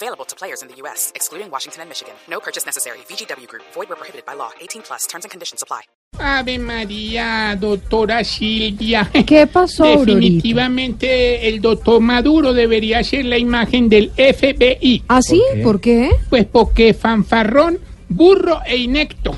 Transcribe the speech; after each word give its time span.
Available 0.00 0.24
to 0.26 0.36
players 0.36 0.62
in 0.62 0.68
the 0.68 0.76
U.S., 0.82 1.10
excluding 1.16 1.50
Washington 1.50 1.80
and 1.82 1.88
Michigan. 1.88 2.14
No 2.30 2.38
purchase 2.38 2.64
necessary. 2.64 2.98
VGW 3.08 3.48
Group. 3.48 3.64
Void 3.74 3.88
where 3.88 3.96
prohibited 3.96 4.24
by 4.24 4.34
law. 4.34 4.50
18 4.60 4.82
plus. 4.82 5.08
Terms 5.08 5.24
and 5.24 5.30
conditions 5.32 5.60
apply. 5.60 5.82
Ave 6.20 6.56
María, 6.58 7.56
doctora 7.58 8.22
Silvia. 8.22 9.10
¿Qué 9.26 9.48
pasó, 9.48 9.84
Aurorita? 9.84 10.14
Definitivamente 10.14 11.48
el 11.48 11.60
doctor 11.60 12.00
Maduro 12.00 12.52
debería 12.52 13.02
ser 13.02 13.24
la 13.24 13.38
imagen 13.38 13.88
del 13.88 14.10
FBI. 14.10 15.02
¿Ah, 15.08 15.20
sí? 15.20 15.42
¿Por 15.64 15.80
qué? 15.80 16.10
Pues 16.30 16.46
porque 16.46 16.94
fanfarrón, 16.94 17.80
burro 18.08 18.60
e 18.66 18.76
inecto. 18.76 19.36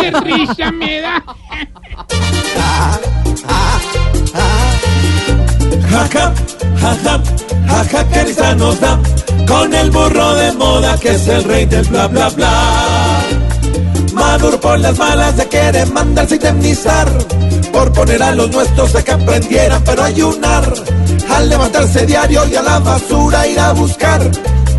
¡Qué 0.00 0.10
risa 0.10 0.72
me 0.72 1.02
da! 1.02 1.22
Jaja, 5.90 6.34
jaja, 6.80 7.22
jaja, 7.68 8.08
que 8.10 8.24
risa 8.24 8.54
nos 8.54 8.80
da 8.80 8.98
con 9.48 9.72
el 9.74 9.90
burro 9.90 10.34
de 10.34 10.52
moda 10.52 10.98
que 10.98 11.10
es 11.10 11.26
el 11.26 11.42
rey 11.44 11.64
del 11.64 11.84
bla 11.86 12.06
bla 12.06 12.28
bla. 12.28 13.20
Maduro 14.12 14.60
por 14.60 14.78
las 14.78 14.98
malas 14.98 15.34
se 15.36 15.48
quiere 15.48 15.86
mandarse 15.86 16.34
indemnizar 16.34 17.08
por 17.72 17.92
poner 17.92 18.22
a 18.22 18.34
los 18.34 18.50
nuestros 18.50 18.94
a 18.94 19.02
que 19.02 19.12
aprendieran 19.12 19.82
pero 19.84 20.02
ayunar. 20.04 20.72
Al 21.30 21.48
levantarse 21.48 22.04
diario 22.04 22.46
y 22.46 22.56
a 22.56 22.62
la 22.62 22.78
basura 22.78 23.46
ir 23.46 23.58
a 23.58 23.72
buscar 23.72 24.20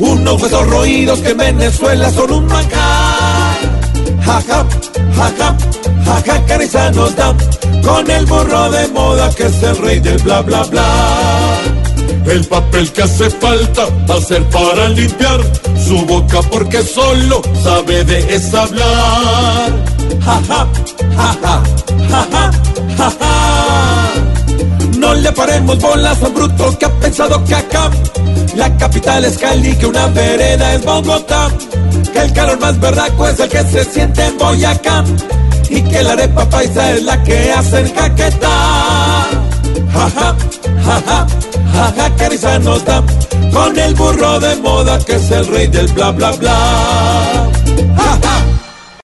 unos 0.00 0.42
huesos 0.42 0.66
roídos 0.68 1.18
que 1.20 1.30
en 1.30 1.38
Venezuela 1.38 2.10
son 2.10 2.32
un 2.32 2.46
manjar. 2.46 3.56
Jaja, 4.24 4.66
jaja, 5.16 5.56
jaja, 6.24 6.56
risa 6.58 6.90
nos 6.92 7.14
da 7.14 7.34
con 7.84 8.10
el 8.10 8.24
burro 8.24 8.70
de 8.70 8.88
moda 8.88 9.30
que 9.34 9.46
es 9.46 9.62
el 9.62 9.76
rey 9.78 10.00
del 10.00 10.18
bla 10.22 10.40
bla 10.40 10.62
bla. 10.64 11.43
El 12.26 12.44
papel 12.46 12.90
que 12.92 13.02
hace 13.02 13.30
falta 13.30 13.86
va 14.08 14.16
a 14.16 14.20
ser 14.20 14.42
para 14.48 14.88
limpiar 14.88 15.40
su 15.86 16.04
boca 16.06 16.40
porque 16.50 16.82
solo 16.82 17.42
sabe 17.62 18.04
de 18.04 18.34
es 18.34 18.54
hablar. 18.54 19.72
Jaja, 20.24 20.66
jaja, 21.16 21.62
jaja, 22.10 22.50
jaja. 22.96 24.12
No 24.98 25.14
le 25.14 25.32
paremos 25.32 25.78
bolas 25.78 26.22
a 26.22 26.26
un 26.26 26.34
bruto 26.34 26.78
que 26.78 26.86
ha 26.86 27.00
pensado 27.00 27.44
que 27.44 27.54
acá 27.54 27.90
la 28.56 28.76
capital 28.76 29.24
es 29.24 29.36
Cali, 29.36 29.76
que 29.76 29.86
una 29.86 30.06
vereda 30.08 30.74
es 30.74 30.84
Bogotá. 30.84 31.50
Que 32.12 32.20
el 32.20 32.32
calor 32.32 32.60
más 32.60 32.78
verdaco 32.78 33.26
es 33.28 33.40
el 33.40 33.48
que 33.48 33.62
se 33.64 33.84
siente 33.84 34.24
en 34.24 34.38
Boyacá. 34.38 35.04
Y 35.68 35.82
que 35.82 36.02
la 36.02 36.12
arepa 36.12 36.48
paisa 36.48 36.92
es 36.92 37.02
la 37.02 37.22
que 37.22 37.52
hace 37.52 37.80
el 37.80 37.92
caquetá. 37.92 39.26
Jaja, 39.92 40.36
jaja, 40.84 41.26
jaja, 41.26 41.26
que 42.16 42.28
risa 42.28 42.58
nos 42.58 42.84
da 42.84 43.02
con 43.52 43.78
el 43.78 43.94
burro 43.94 44.38
de 44.40 44.56
moda 44.56 44.98
que 44.98 45.16
es 45.16 45.30
el 45.30 45.46
rey 45.46 45.66
del 45.66 45.86
bla 45.92 46.10
bla 46.12 46.32
bla. 46.32 47.50
Jaja. 47.96 48.33